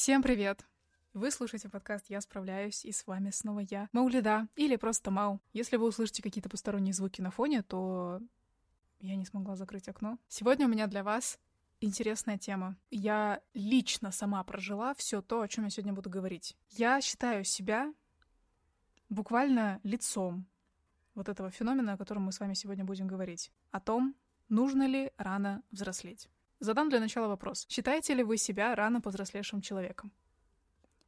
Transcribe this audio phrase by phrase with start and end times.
[0.00, 0.64] Всем привет!
[1.12, 5.40] Вы слушаете подкаст «Я справляюсь», и с вами снова я, Маулида, или просто Мау.
[5.52, 8.20] Если вы услышите какие-то посторонние звуки на фоне, то
[9.00, 10.16] я не смогла закрыть окно.
[10.28, 11.40] Сегодня у меня для вас
[11.80, 12.76] интересная тема.
[12.92, 16.56] Я лично сама прожила все то, о чем я сегодня буду говорить.
[16.70, 17.92] Я считаю себя
[19.08, 20.46] буквально лицом
[21.16, 23.50] вот этого феномена, о котором мы с вами сегодня будем говорить.
[23.72, 24.14] О том,
[24.48, 26.28] нужно ли рано взрослеть.
[26.60, 27.66] Задам для начала вопрос.
[27.68, 30.12] Считаете ли вы себя рано повзрослевшим человеком?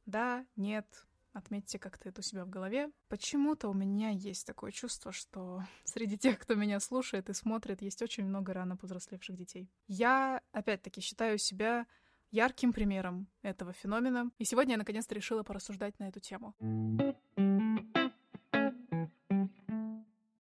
[0.07, 0.87] Да, нет,
[1.33, 2.91] отметьте как-то это у себя в голове.
[3.09, 8.01] Почему-то у меня есть такое чувство, что среди тех, кто меня слушает и смотрит, есть
[8.01, 9.69] очень много рано повзрослевших детей.
[9.89, 11.87] Я, опять-таки, считаю себя
[12.31, 16.55] ярким примером этого феномена, и сегодня я наконец-то решила порассуждать на эту тему.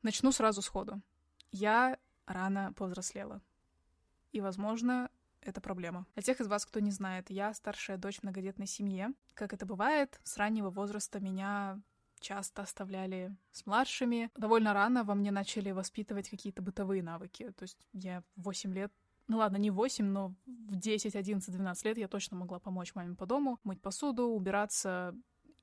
[0.03, 1.01] Начну сразу сходу.
[1.51, 3.41] Я рано повзрослела.
[4.31, 5.09] И, возможно,
[5.41, 6.05] это проблема.
[6.15, 9.07] Для тех из вас, кто не знает, я старшая дочь многодетной семьи.
[9.33, 11.81] Как это бывает, с раннего возраста меня
[12.19, 14.29] часто оставляли с младшими.
[14.35, 17.51] Довольно рано во мне начали воспитывать какие-то бытовые навыки.
[17.57, 18.91] То есть я в 8 лет
[19.29, 23.15] ну ладно, не 8, но в 10, 11, 12 лет я точно могла помочь маме
[23.15, 25.15] по дому, мыть посуду, убираться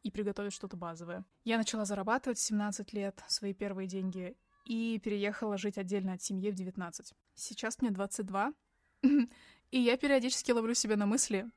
[0.04, 1.24] и приготовить что-то базовое.
[1.42, 6.50] Я начала зарабатывать в 17 лет свои первые деньги и переехала жить отдельно от семьи
[6.50, 7.14] в 19.
[7.34, 8.52] Сейчас мне 22,
[9.02, 11.48] и я периодически ловлю себя на мысли,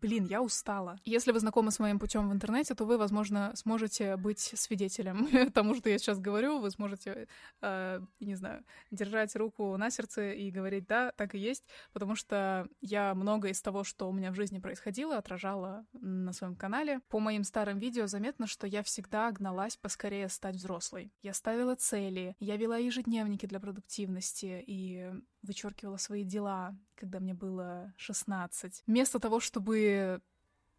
[0.00, 0.98] блин, я устала.
[1.04, 5.74] Если вы знакомы с моим путем в интернете, то вы, возможно, сможете быть свидетелем тому,
[5.74, 6.58] что я сейчас говорю.
[6.58, 7.28] Вы сможете,
[7.62, 12.68] э, не знаю, держать руку на сердце и говорить, да, так и есть, потому что
[12.80, 17.00] я много из того, что у меня в жизни происходило, отражала на своем канале.
[17.08, 21.12] По моим старым видео заметно, что я всегда гналась поскорее стать взрослой.
[21.22, 25.12] Я ставила цели, я вела ежедневники для продуктивности и
[25.46, 28.82] вычеркивала свои дела, когда мне было 16.
[28.86, 30.20] Вместо того, чтобы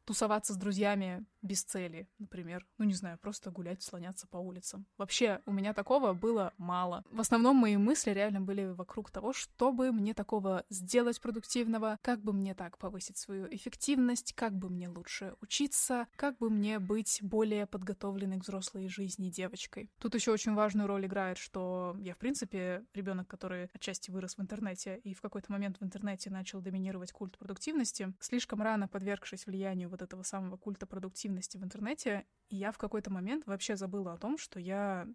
[0.08, 2.66] тусоваться с друзьями без цели, например.
[2.78, 4.86] Ну, не знаю, просто гулять, слоняться по улицам.
[4.98, 7.04] Вообще, у меня такого было мало.
[7.12, 12.32] В основном мои мысли реально были вокруг того, чтобы мне такого сделать продуктивного, как бы
[12.32, 17.66] мне так повысить свою эффективность, как бы мне лучше учиться, как бы мне быть более
[17.68, 19.92] подготовленной к взрослой жизни девочкой.
[20.00, 24.42] Тут еще очень важную роль играет, что я, в принципе, ребенок, который отчасти вырос в
[24.42, 29.90] интернете и в какой-то момент в интернете начал доминировать культ продуктивности, слишком рано подвергшись влиянию
[29.98, 34.38] вот этого самого культа продуктивности в интернете, я в какой-то момент вообще забыла о том,
[34.38, 35.08] что я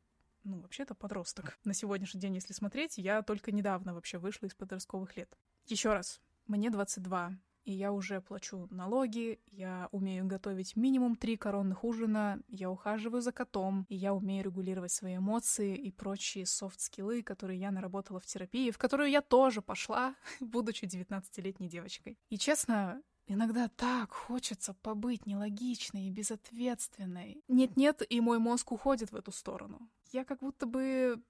[0.44, 1.58] ну, вообще-то подросток.
[1.64, 5.38] На сегодняшний день, если смотреть, я только недавно вообще вышла из подростковых лет.
[5.66, 11.84] Еще раз, мне 22, и я уже плачу налоги, я умею готовить минимум три коронных
[11.84, 17.60] ужина, я ухаживаю за котом, и я умею регулировать свои эмоции и прочие софт-скиллы, которые
[17.60, 22.18] я наработала в терапии, в которую я тоже пошла, будучи 19-летней девочкой.
[22.30, 27.42] И честно, Иногда так хочется побыть нелогичной и безответственной.
[27.48, 29.88] Нет-нет, и мой мозг уходит в эту сторону.
[30.12, 31.22] Я как будто бы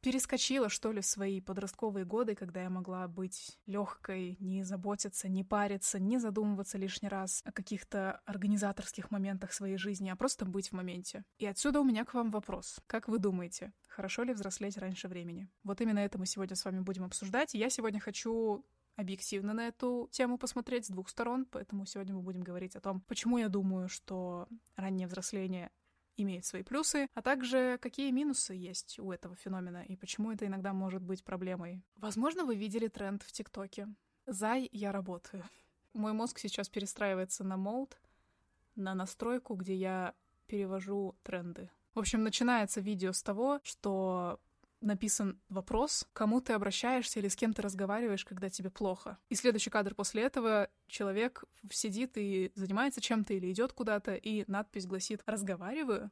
[0.00, 5.44] перескочила, что ли, в свои подростковые годы, когда я могла быть легкой, не заботиться, не
[5.44, 10.72] париться, не задумываться лишний раз о каких-то организаторских моментах своей жизни, а просто быть в
[10.72, 11.24] моменте.
[11.38, 12.80] И отсюда у меня к вам вопрос.
[12.86, 15.48] Как вы думаете, хорошо ли взрослеть раньше времени?
[15.64, 17.54] Вот именно это мы сегодня с вами будем обсуждать.
[17.54, 18.64] Я сегодня хочу
[18.98, 23.00] объективно на эту тему посмотреть с двух сторон, поэтому сегодня мы будем говорить о том,
[23.02, 25.70] почему я думаю, что раннее взросление
[26.16, 30.72] имеет свои плюсы, а также какие минусы есть у этого феномена и почему это иногда
[30.72, 31.80] может быть проблемой.
[31.94, 33.88] Возможно, вы видели тренд в ТикТоке.
[34.26, 35.44] «Зай, я работаю».
[35.94, 38.00] Мой мозг сейчас перестраивается на молд,
[38.74, 40.14] на настройку, где я
[40.48, 41.70] перевожу тренды.
[41.94, 44.40] В общем, начинается видео с того, что
[44.80, 49.18] написан вопрос, кому ты обращаешься или с кем ты разговариваешь, когда тебе плохо.
[49.28, 54.86] И следующий кадр после этого человек сидит и занимается чем-то или идет куда-то, и надпись
[54.86, 56.10] гласит «Разговариваю?»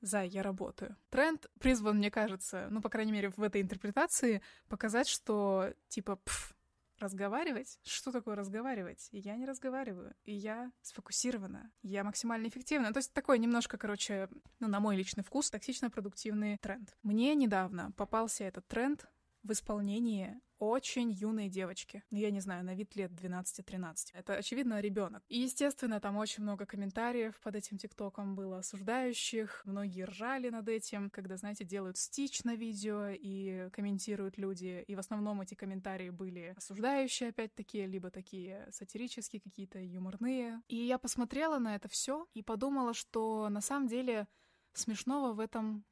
[0.00, 0.96] за «я работаю».
[1.10, 6.54] Тренд призван, мне кажется, ну, по крайней мере, в этой интерпретации, показать, что, типа, пф,
[6.98, 7.78] разговаривать?
[7.82, 9.08] Что такое разговаривать?
[9.10, 12.92] И я не разговариваю, и я сфокусирована, я максимально эффективна.
[12.92, 14.28] То есть такой немножко, короче,
[14.60, 16.96] ну, на мой личный вкус, токсично-продуктивный тренд.
[17.02, 19.06] Мне недавно попался этот тренд
[19.42, 22.02] в исполнении очень юные девочки.
[22.10, 24.10] Ну, я не знаю, на вид лет 12-13.
[24.12, 25.22] Это, очевидно, ребенок.
[25.28, 29.62] И, естественно, там очень много комментариев под этим тиктоком было осуждающих.
[29.64, 34.84] Многие ржали над этим, когда, знаете, делают стич на видео и комментируют люди.
[34.86, 40.62] И в основном эти комментарии были осуждающие, опять-таки, либо такие сатирические, какие-то юморные.
[40.68, 44.26] И я посмотрела на это все и подумала, что на самом деле
[44.72, 45.84] смешного в этом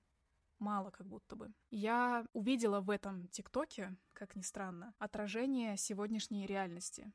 [0.58, 1.52] мало как будто бы.
[1.70, 7.12] Я увидела в этом ТикТоке, как ни странно, отражение сегодняшней реальности.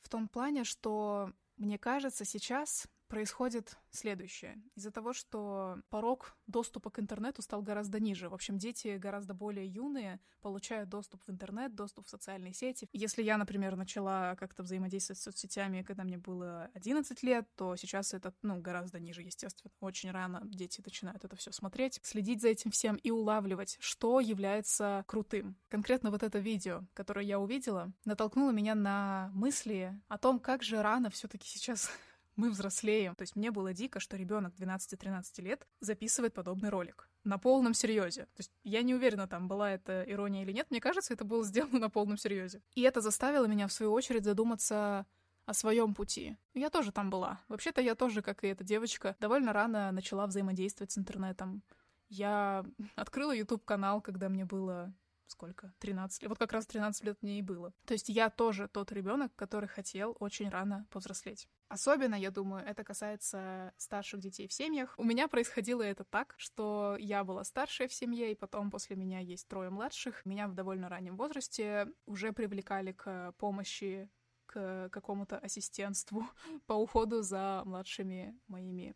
[0.00, 4.60] В том плане, что Мне кажется, сейчас происходит следующее.
[4.74, 8.28] Из-за того, что порог доступа к интернету стал гораздо ниже.
[8.28, 12.88] В общем, дети гораздо более юные получают доступ в интернет, доступ в социальные сети.
[12.92, 18.14] Если я, например, начала как-то взаимодействовать с соцсетями, когда мне было 11 лет, то сейчас
[18.14, 19.70] это, ну, гораздо ниже, естественно.
[19.78, 25.04] Очень рано дети начинают это все смотреть, следить за этим всем и улавливать, что является
[25.06, 25.54] крутым.
[25.68, 30.82] Конкретно вот это видео, которое я увидела, натолкнуло меня на мысли о том, как же
[30.82, 31.92] рано все-таки сейчас
[32.36, 33.14] мы взрослеем.
[33.14, 38.22] То есть мне было дико, что ребенок 12-13 лет записывает подобный ролик на полном серьезе.
[38.34, 40.70] То есть я не уверена, там была это ирония или нет.
[40.70, 42.62] Мне кажется, это было сделано на полном серьезе.
[42.74, 45.06] И это заставило меня, в свою очередь, задуматься
[45.46, 46.36] о своем пути.
[46.54, 47.40] Я тоже там была.
[47.48, 51.62] Вообще-то я тоже, как и эта девочка, довольно рано начала взаимодействовать с интернетом.
[52.08, 52.64] Я
[52.96, 54.94] открыла YouTube-канал, когда мне было
[55.34, 55.72] сколько?
[55.80, 56.28] 13 лет.
[56.28, 57.72] Вот как раз 13 лет мне и было.
[57.84, 61.48] То есть я тоже тот ребенок, который хотел очень рано повзрослеть.
[61.68, 64.94] Особенно, я думаю, это касается старших детей в семьях.
[64.96, 69.18] У меня происходило это так, что я была старшая в семье, и потом после меня
[69.18, 70.24] есть трое младших.
[70.24, 74.08] Меня в довольно раннем возрасте уже привлекали к помощи
[74.46, 76.26] к какому-то ассистентству
[76.66, 78.94] по уходу за младшими моими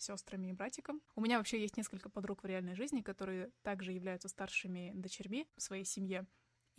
[0.00, 1.00] сестрами и братиком.
[1.14, 5.62] У меня вообще есть несколько подруг в реальной жизни, которые также являются старшими дочерьми в
[5.62, 6.26] своей семье.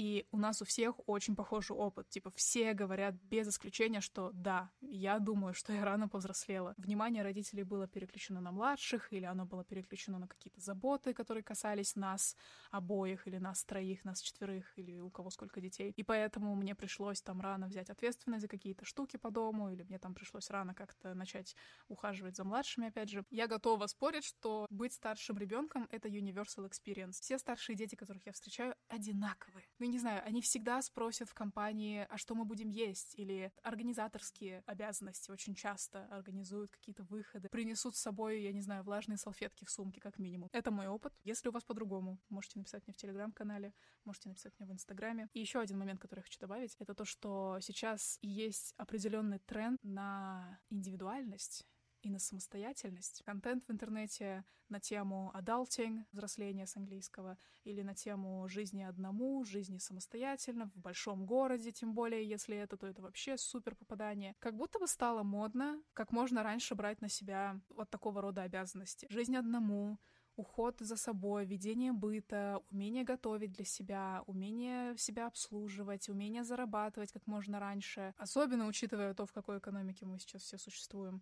[0.01, 2.09] И у нас у всех очень похожий опыт.
[2.09, 6.74] Типа все говорят без исключения, что да, я думаю, что я рано повзрослела.
[6.77, 11.95] Внимание родителей было переключено на младших, или оно было переключено на какие-то заботы, которые касались
[11.95, 12.36] нас
[12.71, 15.94] обоих, или нас троих, нас четверых, или у кого сколько детей.
[15.95, 20.00] И поэтому мне пришлось там рано взять ответственность за какие-то штуки по дому, или мне
[20.00, 21.56] там пришлось рано как-то начать
[21.89, 23.24] ухаживать за младшими, опять же.
[23.30, 27.21] Я готова спорить, что быть старшим ребенком— это universal experience.
[27.21, 29.68] Все старшие дети, которых я встречаю, одинаковые.
[29.77, 34.64] Ну, не знаю, они всегда спросят в компании, а что мы будем есть, или организаторские
[34.66, 39.70] обязанности очень часто организуют какие-то выходы, принесут с собой, я не знаю, влажные салфетки в
[39.70, 40.50] сумке, как минимум.
[40.54, 41.14] Это мой опыт.
[41.24, 43.74] Если у вас по-другому, можете написать мне в Телеграм-канале,
[44.06, 45.30] можете написать мне в Инстаграме.
[45.34, 49.80] И еще один момент, который я хочу добавить, это то, что сейчас есть определенный тренд
[49.84, 51.66] на индивидуальность
[52.01, 53.21] и на самостоятельность.
[53.25, 59.77] Контент в интернете на тему adulting, взросление с английского, или на тему жизни одному, жизни
[59.77, 64.36] самостоятельно, в большом городе, тем более, если это, то это вообще супер попадание.
[64.39, 69.07] Как будто бы стало модно, как можно раньше брать на себя вот такого рода обязанности.
[69.09, 70.00] Жизнь одному,
[70.36, 77.27] уход за собой, ведение быта, умение готовить для себя, умение себя обслуживать, умение зарабатывать как
[77.27, 78.13] можно раньше.
[78.18, 81.21] Особенно учитывая то, в какой экономике мы сейчас все существуем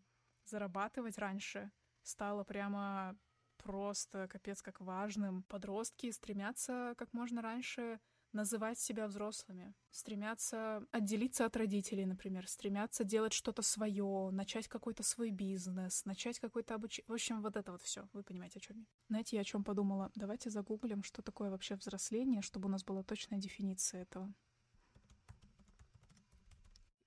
[0.49, 1.71] зарабатывать раньше
[2.03, 3.15] стало прямо
[3.57, 5.43] просто капец как важным.
[5.43, 7.99] Подростки стремятся как можно раньше
[8.31, 15.31] называть себя взрослыми, стремятся отделиться от родителей, например, стремятся делать что-то свое, начать какой-то свой
[15.31, 17.07] бизнес, начать какой-то обучение.
[17.07, 18.07] В общем, вот это вот все.
[18.13, 18.85] Вы понимаете, о чем я.
[19.07, 20.11] Знаете, я о чем подумала?
[20.15, 24.31] Давайте загуглим, что такое вообще взросление, чтобы у нас была точная дефиниция этого.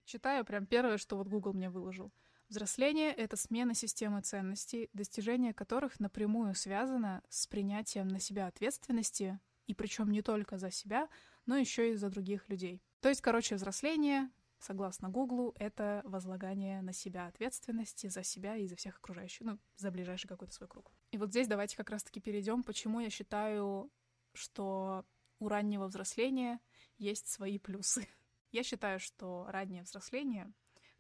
[0.05, 2.13] Читаю прям первое, что вот Google мне выложил.
[2.53, 9.73] Взросление— это смена системы ценностей, достижение которых напрямую связано с принятием на себя ответственности, и
[9.73, 11.09] причем не только за себя,
[11.47, 12.83] но еще и за других людей.
[13.01, 18.77] То есть, короче, взросление, согласно Гуглу, это возлагание на себя ответственности за себя и за
[18.77, 20.93] всех окружающих, ну, за ближайший какой-то свой круг.
[21.11, 23.91] И вот здесь давайте как раз-таки перейдем, почему я считаю,
[24.35, 25.07] что
[25.39, 26.61] у раннего взросления
[26.99, 28.07] есть свои плюсы.
[28.53, 30.53] Я считаю, что раннее взросление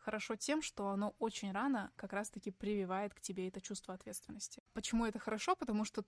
[0.02, 4.62] хорошо тем, что оно очень рано как раз-таки прививает к тебе это чувство ответственности.
[4.73, 5.56] Почему это хорошо?
[5.56, 6.04] Потому что,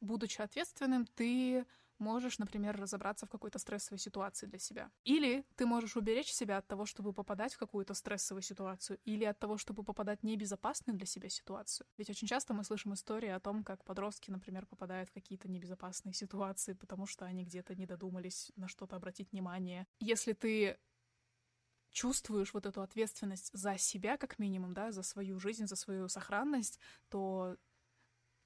[0.00, 1.64] будучи ответственным, ты
[1.98, 4.90] можешь, например, разобраться в какой-то стрессовой ситуации для себя.
[5.04, 9.38] Или ты можешь уберечь себя от того, чтобы попадать в какую-то стрессовую ситуацию, или от
[9.38, 11.86] того, чтобы попадать в небезопасную для себя ситуацию.
[11.96, 16.12] Ведь очень часто мы слышим истории о том, как подростки, например, попадают в какие-то небезопасные
[16.12, 19.86] ситуации, потому что они где-то не додумались на что-то обратить внимание.
[20.00, 20.78] Если ты
[21.90, 26.78] чувствуешь вот эту ответственность за себя, как минимум, да, за свою жизнь, за свою сохранность,
[27.08, 27.56] то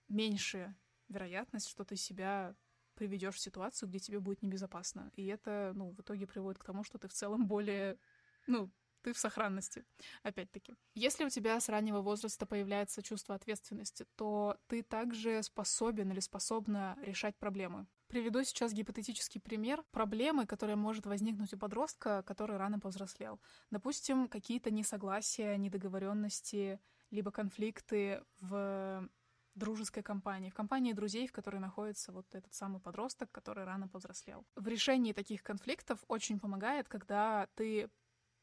[0.08, 0.74] меньше
[1.08, 2.54] вероятность, что ты себя
[2.94, 5.10] приведешь в ситуацию, где тебе будет небезопасно.
[5.16, 7.98] И это, ну, в итоге приводит к тому, что ты в целом более,
[8.46, 8.70] ну,
[9.02, 9.84] ты в сохранности,
[10.22, 10.74] опять-таки.
[10.94, 16.96] Если у тебя с раннего возраста появляется чувство ответственности, то ты также способен или способна
[17.02, 17.86] решать проблемы.
[18.12, 23.40] Приведу сейчас гипотетический пример проблемы, которая может возникнуть у подростка, который рано повзрослел.
[23.70, 26.78] Допустим, какие-то несогласия, недоговоренности,
[27.10, 29.08] либо конфликты в
[29.54, 34.44] дружеской компании, в компании друзей, в которой находится вот этот самый подросток, который рано повзрослел.
[34.56, 37.88] В решении таких конфликтов очень помогает, когда ты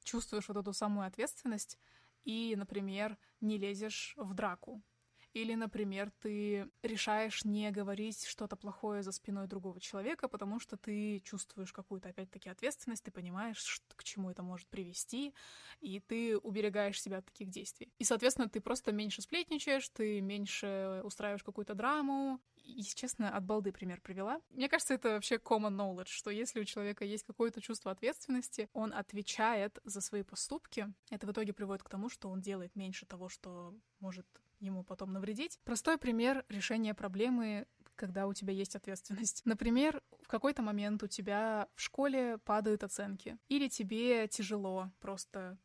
[0.04, 1.78] чувствуешь вот эту самую ответственность
[2.24, 4.82] и, например, не лезешь в драку.
[5.33, 11.19] Или, например, ты решаешь не говорить что-то плохое за спиной другого человека, потому что ты
[11.19, 15.33] чувствуешь какую-то, опять-таки, ответственность, ты понимаешь, что, к чему это может привести,
[15.81, 17.93] и ты уберегаешь себя от таких действий.
[18.00, 23.71] И, соответственно, ты просто меньше сплетничаешь, ты меньше устраиваешь какую-то драму, если честно, от балды
[23.71, 24.41] пример привела.
[24.50, 28.93] Мне кажется, это вообще common knowledge, что если у человека есть какое-то чувство ответственности, он
[28.93, 30.93] отвечает за свои поступки.
[31.09, 34.27] Это в итоге приводит к тому, что он делает меньше того, что может
[34.60, 35.60] ему потом навредить.
[35.63, 39.42] Простой пример решения проблемы когда у тебя есть ответственность.
[39.44, 45.58] Например, в какой-то момент у тебя в школе падают оценки, или тебе тяжело просто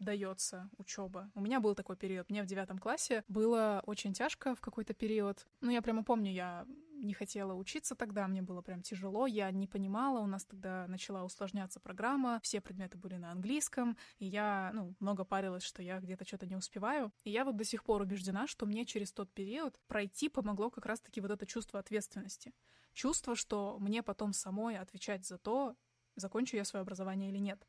[0.00, 1.30] дается учеба.
[1.34, 2.28] У меня был такой период.
[2.30, 5.46] Мне в девятом классе было очень тяжко в какой-то период.
[5.60, 6.66] Ну, я прямо помню, я
[6.98, 11.24] не хотела учиться тогда, мне было прям тяжело, я не понимала, у нас тогда начала
[11.24, 16.26] усложняться программа, все предметы были на английском, и я, ну, много парилась, что я где-то
[16.26, 17.12] что-то не успеваю.
[17.24, 20.86] И я вот до сих пор убеждена, что мне через тот период пройти помогло как
[20.86, 22.52] раз-таки вот это чувство ответственности.
[22.92, 25.76] Чувство, что мне потом самой отвечать за то,
[26.16, 27.66] закончу я свое образование или нет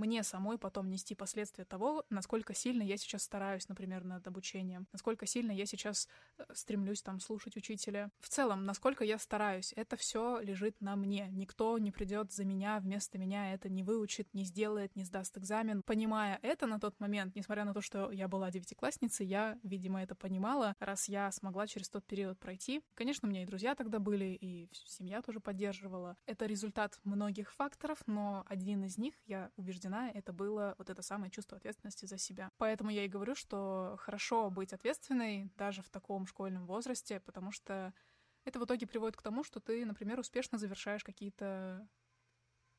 [0.00, 5.26] мне самой потом нести последствия того, насколько сильно я сейчас стараюсь, например, над обучением, насколько
[5.26, 8.10] сильно я сейчас э, стремлюсь там слушать учителя.
[8.18, 11.28] В целом, насколько я стараюсь, это все лежит на мне.
[11.30, 15.82] Никто не придет за меня, вместо меня это не выучит, не сделает, не сдаст экзамен.
[15.82, 20.14] Понимая это на тот момент, несмотря на то, что я была девятиклассницей, я, видимо, это
[20.14, 22.82] понимала, раз я смогла через тот период пройти.
[22.94, 26.16] Конечно, у меня и друзья тогда были, и семья тоже поддерживала.
[26.26, 31.02] Это результат многих факторов, но один из них, я убеждена, убеждена, это было вот это
[31.02, 32.50] самое чувство ответственности за себя.
[32.58, 37.92] Поэтому я и говорю, что хорошо быть ответственной даже в таком школьном возрасте, потому что
[38.44, 41.86] это в итоге приводит к тому, что ты, например, успешно завершаешь какие-то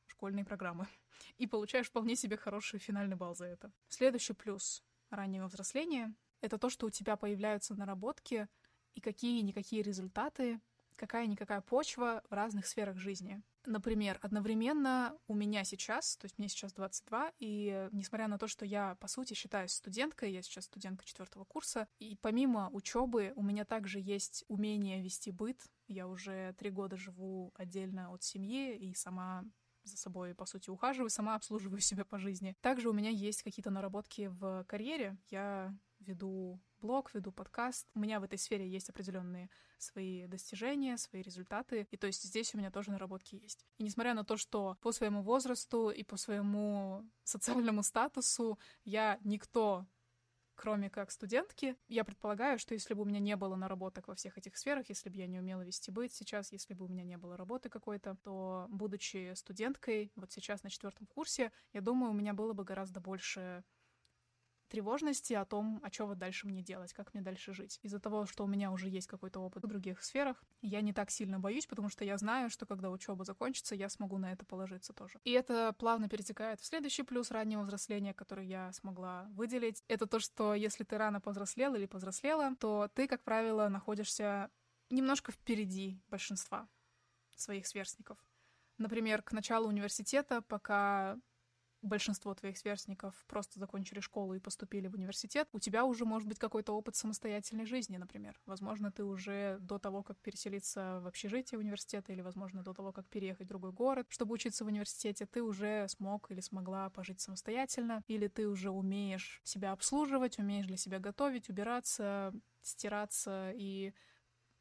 [0.06, 0.86] школьные программы
[1.38, 3.72] и получаешь вполне себе хороший финальный балл за это.
[3.88, 8.48] Следующий плюс раннего взросления— это то, что у тебя появляются наработки
[8.94, 10.60] и какие-никакие результаты,
[10.96, 13.42] какая-никакая почва в разных сферах жизни.
[13.64, 18.64] Например, одновременно у меня сейчас, то есть мне сейчас 22, и несмотря на то, что
[18.64, 23.64] я, по сути, считаюсь студенткой, я сейчас студентка четвертого курса, и помимо учебы у меня
[23.64, 25.60] также есть умение вести быт.
[25.86, 29.44] Я уже три года живу отдельно от семьи и сама
[29.84, 32.56] за собой, по сути, ухаживаю, сама обслуживаю себя по жизни.
[32.60, 35.16] Также у меня есть какие-то наработки в карьере.
[35.30, 35.74] Я
[36.06, 37.88] веду блог, веду подкаст.
[37.94, 41.86] У меня в этой сфере есть определенные свои достижения, свои результаты.
[41.90, 43.66] И то есть здесь у меня тоже наработки есть.
[43.78, 49.86] И несмотря на то, что по своему возрасту и по своему социальному статусу я никто
[50.54, 51.76] кроме как студентки.
[51.88, 55.08] Я предполагаю, что если бы у меня не было наработок во всех этих сферах, если
[55.08, 58.16] бы я не умела вести быть сейчас, если бы у меня не было работы какой-то,
[58.22, 63.00] то, будучи студенткой, вот сейчас на четвертом курсе, я думаю, у меня было бы гораздо
[63.00, 63.64] больше
[64.72, 67.78] тревожности о том, а что вот дальше мне делать, как мне дальше жить.
[67.82, 71.10] Из-за того, что у меня уже есть какой-то опыт в других сферах, я не так
[71.10, 74.94] сильно боюсь, потому что я знаю, что когда учеба закончится, я смогу на это положиться
[74.94, 75.20] тоже.
[75.24, 79.84] И это плавно перетекает в следующий плюс раннего взросления, который я смогла выделить.
[79.88, 84.50] Это то, что если ты рано повзрослел или повзрослела, то ты, как правило, находишься
[84.88, 86.66] немножко впереди большинства
[87.36, 88.16] своих сверстников.
[88.78, 91.18] Например, к началу университета, пока
[91.82, 96.38] большинство твоих сверстников просто закончили школу и поступили в университет, у тебя уже может быть
[96.38, 98.40] какой-то опыт самостоятельной жизни, например.
[98.46, 103.08] Возможно, ты уже до того, как переселиться в общежитие университета, или, возможно, до того, как
[103.08, 108.02] переехать в другой город, чтобы учиться в университете, ты уже смог или смогла пожить самостоятельно,
[108.06, 113.92] или ты уже умеешь себя обслуживать, умеешь для себя готовить, убираться, стираться и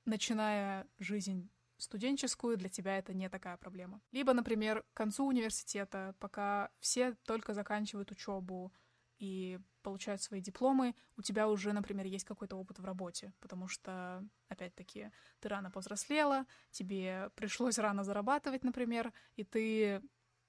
[0.06, 1.50] начиная жизнь
[1.82, 4.02] студенческую, для тебя это не такая проблема.
[4.12, 8.72] Либо, например, к концу университета, пока все только заканчивают учебу
[9.18, 14.24] и получают свои дипломы, у тебя уже, например, есть какой-то опыт в работе, потому что,
[14.48, 20.02] опять-таки, ты рано повзрослела, тебе пришлось рано зарабатывать, например, и ты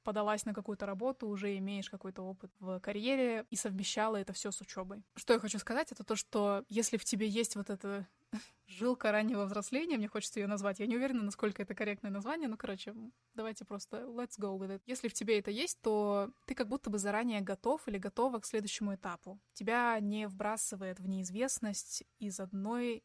[0.02, 4.60] подалась на какую-то работу, уже имеешь какой-то опыт в карьере и совмещала это все с
[4.60, 5.04] учебой.
[5.14, 8.06] Что я хочу сказать, это то, что если в тебе есть вот это
[8.66, 10.80] жилка раннего взросления, мне хочется ее назвать.
[10.80, 12.94] Я не уверена, насколько это корректное название, но, короче,
[13.34, 14.82] давайте просто let's go with it.
[14.86, 18.46] Если в тебе это есть, то ты как будто бы заранее готов или готова к
[18.46, 19.40] следующему этапу.
[19.54, 23.04] Тебя не вбрасывает в неизвестность из одной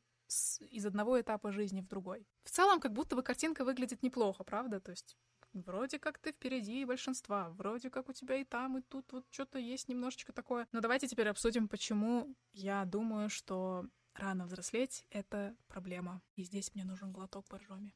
[0.60, 2.28] из одного этапа жизни в другой.
[2.44, 4.82] В целом, как будто бы картинка выглядит неплохо, правда?
[4.82, 5.16] То есть
[5.54, 9.60] вроде как ты впереди большинства, вроде как у тебя и там, и тут вот что-то
[9.60, 10.68] есть немножечко такое.
[10.72, 13.86] Но давайте теперь обсудим, почему я думаю, что
[14.20, 16.22] рано взрослеть— это проблема.
[16.36, 17.94] И здесь мне нужен глоток боржоми.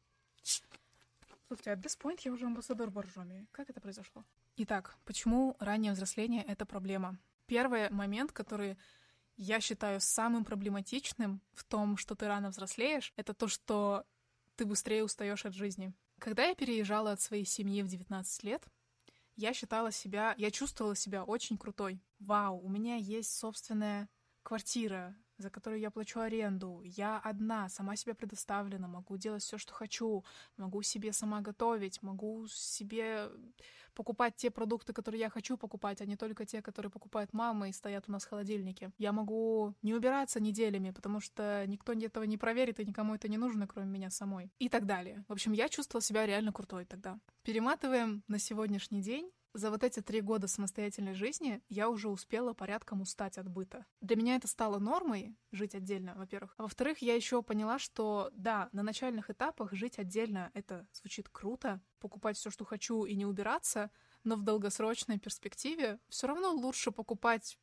[1.48, 3.48] Слушайте, at this point я уже амбассадор боржоми.
[3.52, 4.24] Как это произошло?
[4.56, 7.18] Итак, почему раннее взросление— это проблема?
[7.46, 8.78] Первый момент, который
[9.36, 14.06] я считаю самым проблематичным в том, что ты рано взрослеешь, это то, что
[14.56, 15.94] ты быстрее устаешь от жизни.
[16.20, 18.64] Когда я переезжала от своей семьи в 19 лет,
[19.36, 22.00] я считала себя, я чувствовала себя очень крутой.
[22.20, 24.08] Вау, у меня есть собственная
[24.44, 26.82] квартира, за которую я плачу аренду.
[26.84, 30.24] Я одна, сама себе предоставлена, могу делать все, что хочу,
[30.58, 33.30] могу себе сама готовить, могу себе
[33.94, 37.74] покупать те продукты, которые я хочу покупать, а не только те, которые покупает мама и
[37.74, 38.92] стоят у нас в холодильнике.
[38.98, 43.38] Я могу не убираться неделями, потому что никто этого не проверит, и никому это не
[43.38, 44.52] нужно, кроме меня самой.
[44.60, 45.24] И так далее.
[45.28, 47.20] В общем, я чувствовала себя реально крутой тогда.
[47.44, 49.32] Перематываем на сегодняшний день.
[49.54, 53.86] За вот эти три года самостоятельной жизни я уже успела порядком устать от быта.
[54.00, 56.54] Для меня это стало нормой, жить отдельно, во-первых.
[56.58, 61.82] А во-вторых, я еще поняла, что да, на начальных этапах жить отдельно это звучит круто,
[62.00, 63.92] покупать все, что хочу и не убираться,
[64.24, 67.58] но в долгосрочной перспективе все равно лучше покупать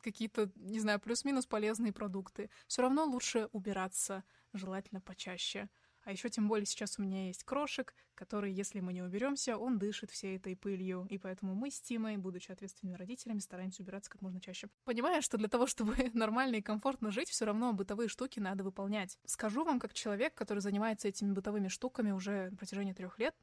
[0.00, 2.48] какие-то, не знаю, плюс-минус полезные продукты.
[2.66, 4.24] Все равно лучше убираться,
[4.54, 5.68] желательно почаще.
[6.04, 9.78] А еще тем более сейчас у меня есть крошек, который, если мы не уберемся, он
[9.78, 11.06] дышит всей этой пылью.
[11.10, 14.68] И поэтому мы с Тимой, будучи ответственными родителями, стараемся убираться как можно чаще.
[14.84, 19.18] Понимая, что для того, чтобы нормально и комфортно жить, все равно бытовые штуки надо выполнять.
[19.24, 23.34] Скажу вам, как человек, который занимается этими бытовыми штуками уже на протяжении трех лет,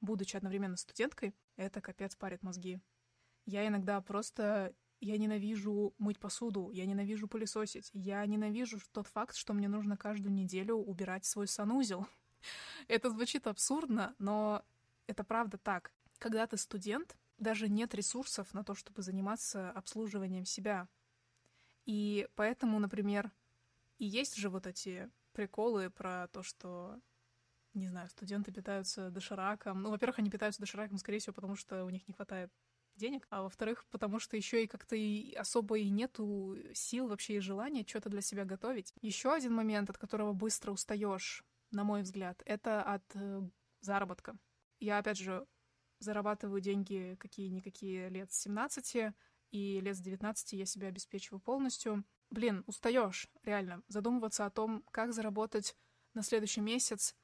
[0.00, 2.80] будучи одновременно студенткой, это капец парит мозги.
[3.46, 9.52] Я иногда просто я ненавижу мыть посуду, я ненавижу пылесосить, я ненавижу тот факт, что
[9.52, 12.06] мне нужно каждую неделю убирать свой санузел.
[12.88, 14.64] Это звучит абсурдно, но
[15.08, 15.92] это правда так.
[16.18, 20.88] Когда ты студент, даже нет ресурсов на то, чтобы заниматься обслуживанием себя.
[21.84, 23.32] И поэтому, например,
[23.98, 27.00] и есть же вот эти приколы про то, что
[27.74, 29.82] не знаю, студенты питаются дошираком.
[29.82, 32.52] Ну, во-первых, они питаются дошираком, скорее всего, потому что у них не хватает
[33.02, 37.40] денег, а во-вторых, потому что еще и как-то и особо и нету сил вообще и
[37.40, 38.94] желания что-то для себя готовить.
[39.02, 43.42] Еще один момент, от которого быстро устаешь, на мой взгляд, это от э,
[43.80, 44.36] заработка.
[44.78, 45.46] Я, опять же,
[45.98, 49.14] зарабатываю деньги какие-никакие лет с 17,
[49.50, 52.04] и лет с 19 я себя обеспечиваю полностью.
[52.30, 55.76] Блин, устаешь, реально, задумываться о том, как заработать
[56.14, 57.14] на следующий месяц,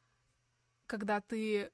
[0.86, 1.70] когда ты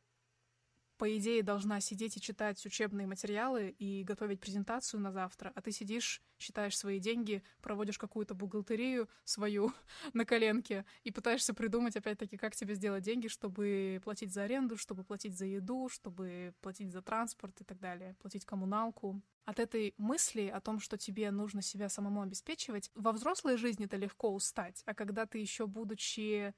[0.97, 5.73] по идее, должна сидеть и читать учебные материалы и готовить презентацию на завтра, а ты
[5.73, 9.73] сидишь, считаешь свои деньги, проводишь какую-то бухгалтерию свою
[10.13, 15.05] на коленке и пытаешься придумать, опять-таки, как тебе сделать деньги, чтобы платить за аренду, чтобы
[15.05, 19.21] платить за еду, чтобы платить за транспорт и так далее, платить коммуналку.
[19.45, 23.97] От этой мысли о том, что тебе нужно себя самому обеспечивать, во взрослой жизни это
[23.97, 26.55] легко устать, а когда ты еще будучи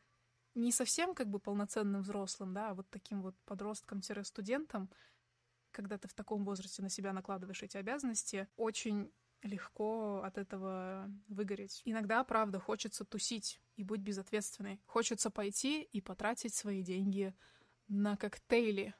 [0.56, 4.90] не совсем как бы полноценным взрослым, да, а вот таким вот подростком-студентом,
[5.70, 11.82] когда ты в таком возрасте на себя накладываешь эти обязанности, очень легко от этого выгореть.
[11.84, 14.80] Иногда, правда, хочется тусить и быть безответственной.
[14.86, 17.34] Хочется пойти и потратить свои деньги
[17.88, 18.94] на коктейли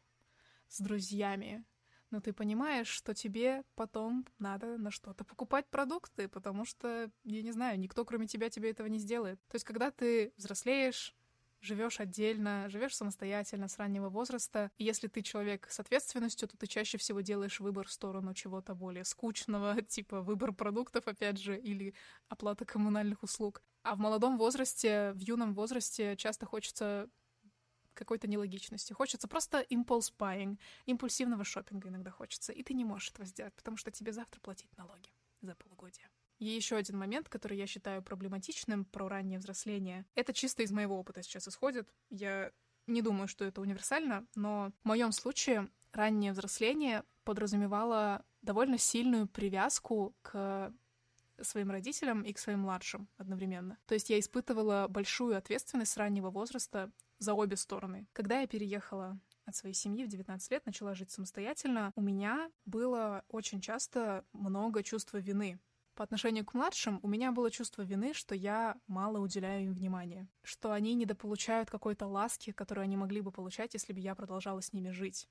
[0.69, 1.65] с друзьями.
[2.11, 7.53] Но ты понимаешь, что тебе потом надо на что-то покупать продукты, потому что, я не
[7.53, 9.41] знаю, никто кроме тебя тебе этого не сделает.
[9.49, 11.17] То есть, когда ты взрослеешь,
[11.67, 14.71] живешь отдельно, живешь самостоятельно с раннего возраста.
[14.79, 18.75] И если ты человек с ответственностью, то ты чаще всего делаешь выбор в сторону чего-то
[18.75, 21.95] более скучного, типа выбор продуктов, опять же, или
[22.29, 23.63] оплата коммунальных услуг.
[23.83, 27.09] А в молодом возрасте, в юном возрасте часто хочется
[27.95, 28.93] какой-то нелогичности.
[28.93, 32.53] Хочется просто импульс buying, импульсивного шопинга иногда хочется.
[32.53, 36.09] И ты не можешь этого сделать, потому что тебе завтра платить налоги за полугодие.
[36.39, 40.99] И еще один момент, который я считаю проблематичным про раннее взросление, это чисто из моего
[40.99, 41.89] опыта сейчас исходит.
[42.11, 42.53] Я
[42.87, 50.15] не думаю, что это универсально, но в моем случае раннее взросление подразумевало довольно сильную привязку
[50.23, 50.73] к
[51.41, 53.79] своим родителям и к своим младшим одновременно.
[53.87, 58.07] То есть я испытывала большую ответственность с раннего возраста за обе стороны.
[58.13, 63.25] Когда я переехала от своей семьи в 19 лет, начала жить самостоятельно, у меня было
[63.29, 65.59] очень часто много чувства вины
[65.97, 70.29] по отношению к младшим у меня было чувство вины, что я мало уделяю им внимания,
[70.43, 74.75] что они недополучают какой-то ласки, которую они могли бы получать, если бы я продолжала с
[74.75, 75.27] ними жить.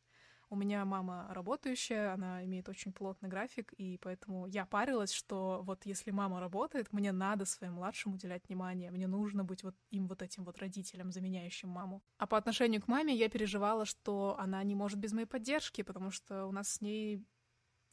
[0.50, 5.86] У меня мама работающая, она имеет очень плотный график, и поэтому я парилась, что вот
[5.86, 10.22] если мама работает, мне надо своим младшим уделять внимание, мне нужно быть вот им вот
[10.22, 12.04] этим вот родителем, заменяющим маму.
[12.18, 16.12] А по отношению к маме я переживала, что она не может без моей поддержки, потому
[16.12, 17.24] что у нас с ней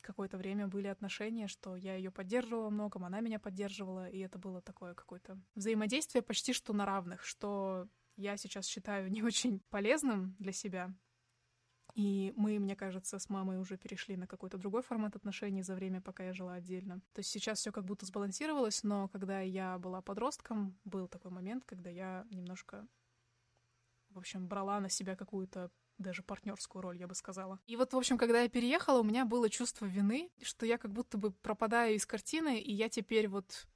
[0.03, 4.61] какое-то время были отношения, что я ее поддерживала многом, она меня поддерживала, и это было
[4.61, 10.53] такое какое-то взаимодействие почти что на равных, что я сейчас считаю не очень полезным для
[10.53, 10.95] себя.
[11.95, 16.01] И мы, мне кажется, с мамой уже перешли на какой-то другой формат отношений за время,
[16.01, 17.01] пока я жила отдельно.
[17.13, 21.65] То есть сейчас все как будто сбалансировалось, но когда я была подростком, был такой момент,
[21.67, 22.87] когда я немножко,
[24.09, 25.71] в общем, брала на себя какую-то
[26.03, 27.59] даже партнерскую роль, я бы сказала.
[27.67, 30.93] И вот, в общем, когда я переехала, у меня было чувство вины, что я как
[30.93, 33.67] будто бы пропадаю из картины, и я теперь вот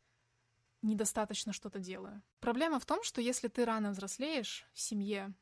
[0.83, 2.23] недостаточно что-то делаю.
[2.41, 5.35] Проблема в том, что если ты рано взрослеешь в семье,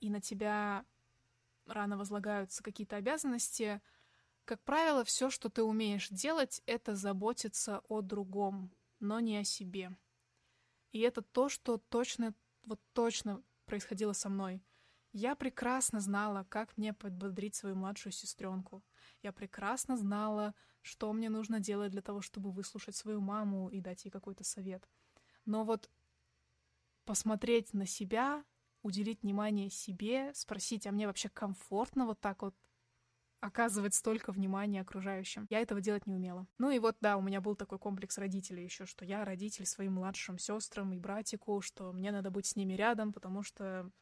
[0.00, 0.84] и на тебя
[1.66, 3.80] рано возлагаются какие-то обязанности,
[4.44, 9.96] как правило, все, что ты умеешь делать, это заботиться о другом, но не о себе.
[10.92, 14.62] И это то, что точно, вот точно происходило со мной.
[15.16, 18.82] Я прекрасно знала, как мне подбодрить свою младшую сестренку.
[19.22, 24.04] Я прекрасно знала, что мне нужно делать для того, чтобы выслушать свою маму и дать
[24.04, 24.88] ей какой-то совет.
[25.44, 25.88] Но вот
[27.04, 28.44] посмотреть на себя
[28.82, 32.56] уделить внимание себе, спросить, а мне вообще комфортно вот так вот
[33.38, 35.46] оказывать столько внимания окружающим.
[35.48, 36.48] Я этого делать не умела.
[36.58, 39.92] Ну и вот, да, у меня был такой комплекс родителей еще, что я родитель своим
[39.92, 43.92] младшим сестрам и братику, что мне надо быть с ними рядом, потому что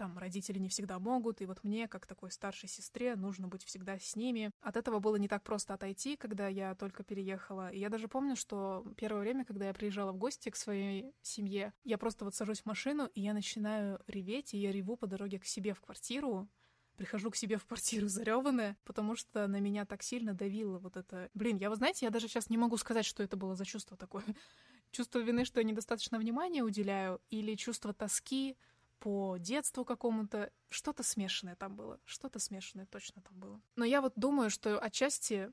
[0.00, 3.98] там родители не всегда могут, и вот мне, как такой старшей сестре, нужно быть всегда
[3.98, 4.50] с ними.
[4.62, 7.68] От этого было не так просто отойти, когда я только переехала.
[7.68, 11.74] И я даже помню, что первое время, когда я приезжала в гости к своей семье,
[11.84, 15.38] я просто вот сажусь в машину, и я начинаю реветь, и я реву по дороге
[15.38, 16.48] к себе в квартиру,
[16.96, 21.28] прихожу к себе в квартиру зареванная, потому что на меня так сильно давило вот это...
[21.34, 23.98] Блин, я, вы знаете, я даже сейчас не могу сказать, что это было за чувство
[23.98, 24.24] такое.
[24.92, 28.56] Чувство вины, что я недостаточно внимания уделяю, или чувство тоски,
[29.00, 30.52] по детству какому-то.
[30.68, 31.98] Что-то смешанное там было.
[32.04, 33.60] Что-то смешанное точно там было.
[33.76, 35.50] Но я вот думаю, что отчасти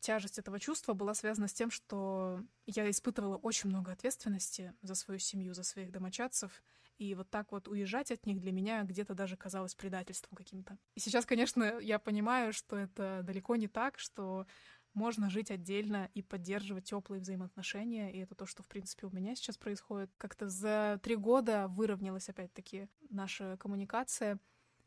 [0.00, 5.18] тяжесть этого чувства была связана с тем, что я испытывала очень много ответственности за свою
[5.18, 6.62] семью, за своих домочадцев,
[6.98, 10.78] и вот так вот уезжать от них для меня где-то даже казалось предательством каким-то.
[10.94, 14.46] И сейчас, конечно, я понимаю, что это далеко не так, что
[14.94, 19.34] можно жить отдельно и поддерживать теплые взаимоотношения, и это то, что, в принципе, у меня
[19.34, 20.10] сейчас происходит.
[20.18, 24.38] Как-то за три года выровнялась, опять-таки, наша коммуникация,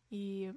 [0.09, 0.53] и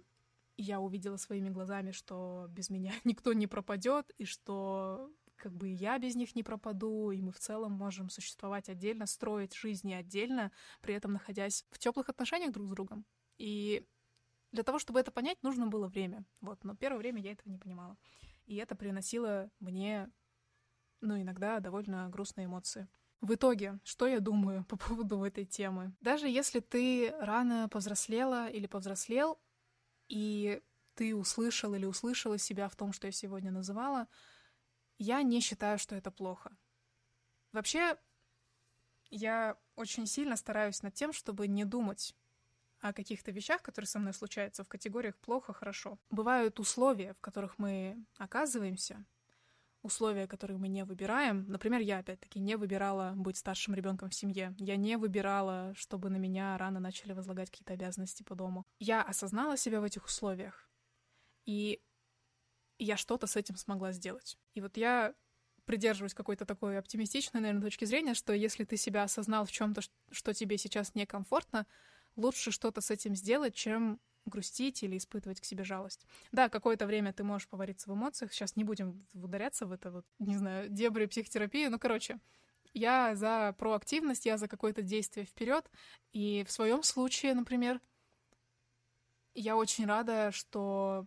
[0.57, 5.99] я увидела своими глазами, что без меня никто не пропадет, и что как бы я
[5.99, 10.95] без них не пропаду, и мы в целом можем существовать отдельно, строить жизни отдельно, при
[10.95, 13.07] этом находясь в теплых отношениях друг с другом.
[13.39, 13.87] И
[14.53, 16.25] для того, чтобы это понять, нужно было время.
[16.43, 17.97] Вот, но первое время я этого не понимала
[18.51, 20.11] и это приносило мне,
[21.01, 22.89] ну, иногда довольно грустные эмоции.
[23.21, 25.95] В итоге, что я думаю по поводу этой темы?
[26.01, 29.41] Даже если ты рано повзрослела или повзрослел,
[30.09, 30.61] и
[30.95, 34.09] ты услышал или услышала себя в том, что я сегодня называла,
[34.99, 36.51] я не считаю, что это плохо.
[37.53, 37.97] Вообще,
[39.11, 42.17] я очень сильно стараюсь над тем, чтобы не думать
[42.81, 45.99] о каких-то вещах, которые со мной случаются в категориях плохо, хорошо.
[46.11, 49.05] Бывают условия, в которых мы оказываемся,
[49.83, 51.45] условия, которые мы не выбираем.
[51.49, 54.55] Например, я, опять-таки, не выбирала быть старшим ребенком в семье.
[54.59, 58.67] Я не выбирала, чтобы на меня рано начали возлагать какие-то обязанности по дому.
[58.79, 60.69] Я осознала себя в этих условиях,
[61.47, 61.81] и
[62.79, 64.39] я что-то с этим смогла сделать.
[64.55, 65.15] И вот я
[65.65, 70.35] придерживаюсь какой-то такой оптимистичной, наверное, точки зрения, что если ты себя осознал в чем-то, что
[70.35, 71.67] тебе сейчас некомфортно,
[72.17, 76.07] лучше что-то с этим сделать, чем грустить или испытывать к себе жалость.
[76.33, 78.33] Да, какое-то время ты можешь повариться в эмоциях.
[78.33, 81.67] Сейчас не будем ударяться в это вот, не знаю, дебри психотерапии.
[81.67, 82.21] Ну, короче,
[82.73, 85.71] я за проактивность, я за какое-то действие вперед.
[86.13, 87.81] И в своем случае, например,
[89.35, 91.07] я очень рада, что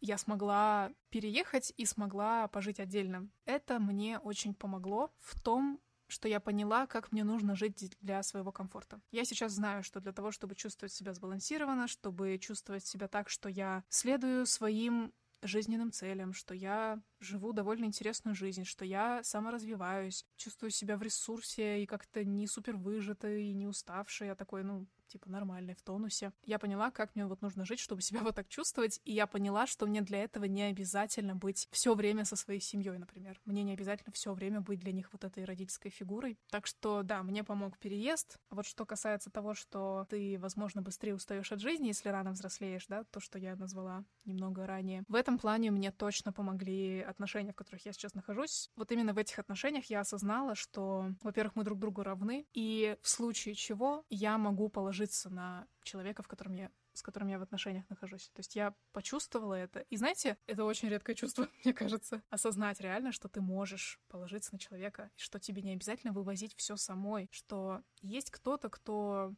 [0.00, 3.28] я смогла переехать и смогла пожить отдельно.
[3.46, 5.80] Это мне очень помогло в том,
[6.14, 9.00] что я поняла, как мне нужно жить для своего комфорта.
[9.10, 13.48] Я сейчас знаю, что для того, чтобы чувствовать себя сбалансированно, чтобы чувствовать себя так, что
[13.48, 20.70] я следую своим жизненным целям, что я живу довольно интересную жизнь, что я саморазвиваюсь, чувствую
[20.70, 25.74] себя в ресурсе и как-то не супер и не уставшей, а такой, ну, типа нормальной,
[25.74, 26.32] в тонусе.
[26.44, 29.66] Я поняла, как мне вот нужно жить, чтобы себя вот так чувствовать, и я поняла,
[29.66, 33.40] что мне для этого не обязательно быть все время со своей семьей, например.
[33.44, 36.38] Мне не обязательно все время быть для них вот этой родительской фигурой.
[36.50, 38.38] Так что, да, мне помог переезд.
[38.50, 43.04] Вот что касается того, что ты, возможно, быстрее устаешь от жизни, если рано взрослеешь, да,
[43.04, 45.04] то, что я назвала немного ранее.
[45.08, 48.70] В этом плане мне точно помогли отношения, в которых я сейчас нахожусь.
[48.76, 53.08] Вот именно в этих отношениях я осознала, что, во-первых, мы друг другу равны, и в
[53.08, 57.42] случае чего я могу положить положиться на человека, в котором я с которым я в
[57.42, 58.30] отношениях нахожусь.
[58.34, 59.80] То есть я почувствовала это.
[59.90, 62.22] И знаете, это очень редкое чувство, мне кажется.
[62.30, 67.28] Осознать реально, что ты можешь положиться на человека, что тебе не обязательно вывозить все самой,
[67.32, 69.34] что есть кто-то, кто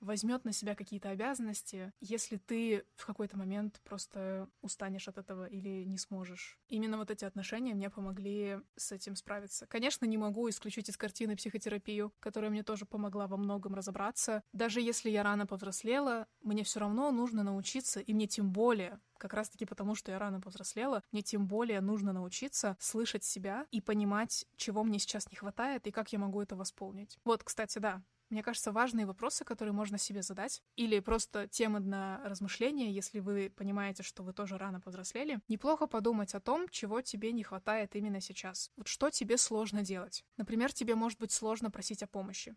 [0.00, 5.84] возьмет на себя какие-то обязанности, если ты в какой-то момент просто устанешь от этого или
[5.84, 6.58] не сможешь.
[6.68, 9.66] Именно вот эти отношения мне помогли с этим справиться.
[9.66, 14.42] Конечно, не могу исключить из картины психотерапию, которая мне тоже помогла во многом разобраться.
[14.52, 19.34] Даже если я рано повзрослела, мне все равно нужно научиться, и мне тем более как
[19.34, 24.46] раз-таки потому, что я рано повзрослела, мне тем более нужно научиться слышать себя и понимать,
[24.56, 27.18] чего мне сейчас не хватает и как я могу это восполнить.
[27.24, 32.20] Вот, кстати, да, мне кажется, важные вопросы, которые можно себе задать, или просто темы на
[32.24, 37.32] размышления, если вы понимаете, что вы тоже рано повзрослели, неплохо подумать о том, чего тебе
[37.32, 38.70] не хватает именно сейчас.
[38.76, 40.24] Вот что тебе сложно делать.
[40.36, 42.56] Например, тебе может быть сложно просить о помощи.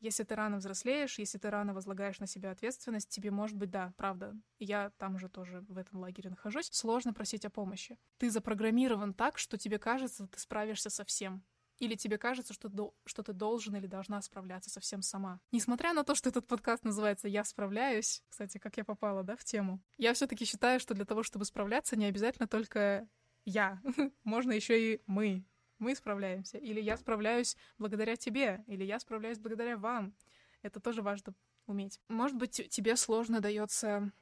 [0.00, 3.94] Если ты рано взрослеешь, если ты рано возлагаешь на себя ответственность, тебе может быть, да,
[3.96, 7.96] правда, я там же тоже в этом лагере нахожусь, сложно просить о помощи.
[8.18, 11.42] Ты запрограммирован так, что тебе кажется, ты справишься со всем.
[11.78, 15.40] Или тебе кажется, что, что ты должен или должна справляться совсем сама.
[15.52, 19.44] Несмотря на то, что этот подкаст называется «Я справляюсь», кстати, как я попала, да, в
[19.44, 23.08] тему, я все таки считаю, что для того, чтобы справляться, не обязательно только
[23.44, 23.80] я.
[24.24, 25.44] Можно еще и мы.
[25.78, 26.58] Мы справляемся.
[26.58, 30.14] Или я справляюсь благодаря тебе, или я справляюсь благодаря вам.
[30.62, 31.34] Это тоже важно
[31.66, 32.00] уметь.
[32.08, 34.12] Может быть, тебе сложно дается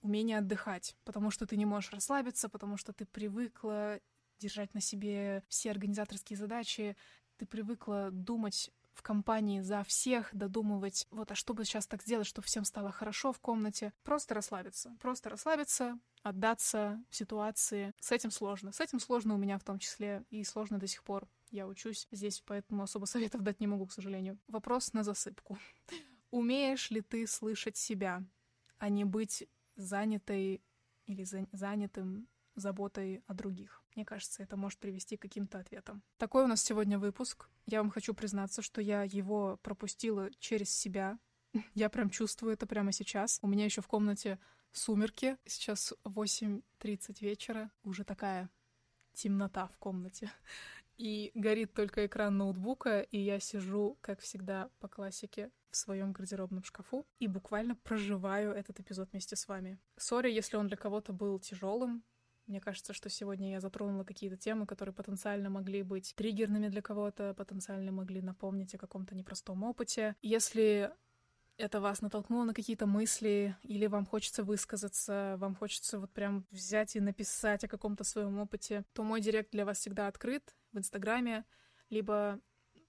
[0.00, 4.00] умение отдыхать, потому что ты не можешь расслабиться, потому что ты привыкла
[4.42, 6.96] держать на себе все организаторские задачи,
[7.36, 12.26] ты привыкла думать в компании за всех, додумывать, вот, а что бы сейчас так сделать,
[12.26, 13.92] чтобы всем стало хорошо в комнате.
[14.02, 14.94] Просто расслабиться.
[15.00, 17.94] Просто расслабиться, отдаться ситуации.
[18.00, 18.72] С этим сложно.
[18.72, 21.26] С этим сложно у меня в том числе, и сложно до сих пор.
[21.50, 24.38] Я учусь здесь, поэтому особо советов дать не могу, к сожалению.
[24.46, 25.58] Вопрос на засыпку.
[26.30, 28.24] Умеешь ли ты слышать себя,
[28.78, 30.62] а не быть занятой
[31.06, 33.81] или занятым заботой о других.
[33.94, 36.02] Мне кажется, это может привести к каким-то ответам.
[36.16, 37.48] Такой у нас сегодня выпуск.
[37.66, 41.18] Я вам хочу признаться, что я его пропустила через себя.
[41.74, 43.38] Я прям чувствую это прямо сейчас.
[43.42, 44.38] У меня еще в комнате
[44.72, 45.36] сумерки.
[45.44, 47.70] Сейчас 8.30 вечера.
[47.84, 48.48] Уже такая
[49.12, 50.30] темнота в комнате.
[50.96, 56.62] И горит только экран ноутбука, и я сижу, как всегда, по классике в своем гардеробном
[56.62, 59.78] шкафу и буквально проживаю этот эпизод вместе с вами.
[59.96, 62.04] Сори, если он для кого-то был тяжелым,
[62.52, 67.32] мне кажется, что сегодня я затронула какие-то темы, которые потенциально могли быть триггерными для кого-то,
[67.32, 70.16] потенциально могли напомнить о каком-то непростом опыте.
[70.20, 70.92] Если
[71.56, 76.94] это вас натолкнуло на какие-то мысли, или вам хочется высказаться, вам хочется вот прям взять
[76.94, 81.46] и написать о каком-то своем опыте, то мой директ для вас всегда открыт в Инстаграме,
[81.88, 82.38] либо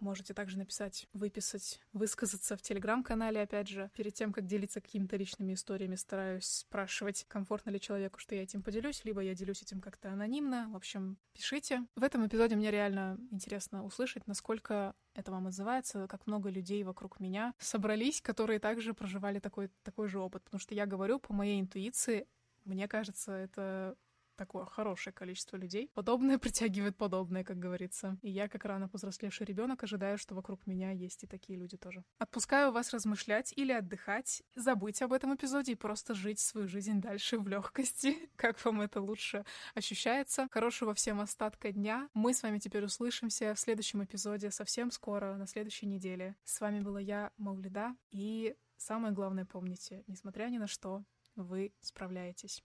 [0.03, 3.89] Можете также написать, выписать, высказаться в телеграм-канале, опять же.
[3.95, 8.63] Перед тем, как делиться какими-то личными историями, стараюсь спрашивать, комфортно ли человеку, что я этим
[8.63, 10.67] поделюсь, либо я делюсь этим как-то анонимно.
[10.73, 11.85] В общем, пишите.
[11.95, 17.21] В этом эпизоде мне реально интересно услышать, насколько это вам отзывается, как много людей вокруг
[17.21, 20.43] меня собрались, которые также проживали такой, такой же опыт.
[20.43, 22.27] Потому что я говорю по моей интуиции,
[22.65, 23.95] мне кажется, это
[24.35, 25.89] такое хорошее количество людей.
[25.93, 28.17] Подобное притягивает подобное, как говорится.
[28.21, 32.03] И я, как рано повзрослевший ребенок, ожидаю, что вокруг меня есть и такие люди тоже.
[32.17, 37.37] Отпускаю вас размышлять или отдыхать, забыть об этом эпизоде и просто жить свою жизнь дальше
[37.37, 40.47] в легкости, как вам это лучше ощущается.
[40.51, 42.09] Хорошего всем остатка дня.
[42.13, 46.35] Мы с вами теперь услышимся в следующем эпизоде совсем скоро, на следующей неделе.
[46.43, 51.03] С вами была я, Маулида, и самое главное помните, несмотря ни на что,
[51.35, 52.63] вы справляетесь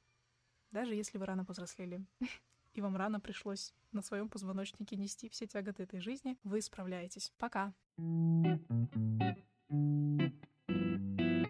[0.70, 2.04] даже если вы рано повзрослели,
[2.74, 7.32] и вам рано пришлось на своем позвоночнике нести все тяготы этой жизни, вы справляетесь.
[7.38, 7.72] Пока!
[9.70, 10.40] thank
[11.20, 11.48] you